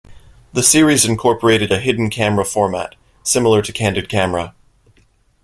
The 0.51 0.63
series 0.63 1.05
incorporated 1.05 1.71
a 1.71 1.79
"hidden 1.79 2.09
camera" 2.09 2.43
format 2.43 2.95
similar 3.23 3.61
to 3.61 3.71
"Candid 3.71 4.09
Camera". 4.09 4.55